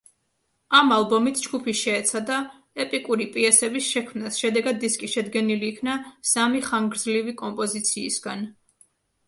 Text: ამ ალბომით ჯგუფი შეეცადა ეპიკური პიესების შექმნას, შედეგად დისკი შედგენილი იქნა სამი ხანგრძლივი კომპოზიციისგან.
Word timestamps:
ამ 0.77 0.93
ალბომით 0.93 1.41
ჯგუფი 1.41 1.75
შეეცადა 1.79 2.37
ეპიკური 2.85 3.27
პიესების 3.35 3.91
შექმნას, 3.97 4.41
შედეგად 4.45 4.81
დისკი 4.87 5.11
შედგენილი 5.19 5.71
იქნა 5.75 6.01
სამი 6.33 6.65
ხანგრძლივი 6.71 7.39
კომპოზიციისგან. 7.47 8.47